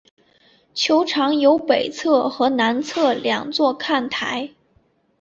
[0.73, 4.49] 球场有北侧和南侧两座看台。